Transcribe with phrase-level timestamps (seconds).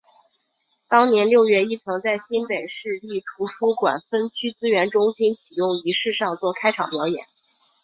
[0.87, 7.23] 当年六月亦曾在新北市立图书馆分区资源中心启用仪式上做开场表演。